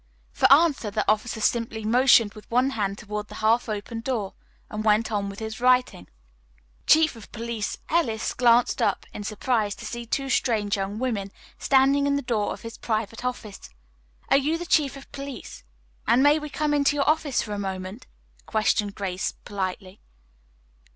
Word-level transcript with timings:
For 0.31 0.51
answer 0.51 0.89
the 0.89 1.07
officer 1.07 1.39
simply 1.39 1.85
motioned 1.85 2.33
with 2.33 2.49
one 2.49 2.71
hand 2.71 2.97
toward 2.97 3.27
the 3.27 3.35
half 3.35 3.69
open 3.69 3.99
door 3.99 4.33
and 4.67 4.83
went 4.83 5.11
on 5.11 5.29
with 5.29 5.37
his 5.37 5.61
writing. 5.61 6.07
Chief 6.87 7.15
of 7.15 7.31
Police 7.31 7.77
Ellis 7.87 8.33
glanced 8.33 8.81
up 8.81 9.05
in 9.13 9.23
surprise 9.23 9.75
to 9.75 9.85
see 9.85 10.07
two 10.07 10.27
strange 10.27 10.75
young 10.75 10.97
women 10.97 11.31
standing 11.59 12.07
in 12.07 12.15
the 12.15 12.23
door 12.23 12.51
of 12.51 12.63
his 12.63 12.79
private 12.79 13.23
office. 13.23 13.69
"Are 14.29 14.37
you 14.37 14.57
the 14.57 14.65
Chief 14.65 14.97
of 14.97 15.11
Police, 15.11 15.63
and 16.07 16.23
may 16.23 16.39
we 16.39 16.49
come 16.49 16.73
into 16.73 16.95
your 16.95 17.07
office 17.07 17.43
for 17.43 17.53
a 17.53 17.59
moment?" 17.59 18.07
questioned 18.47 18.95
Grace 18.95 19.33
politely. 19.45 19.99